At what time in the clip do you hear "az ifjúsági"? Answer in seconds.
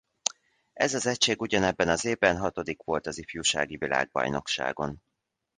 3.07-3.77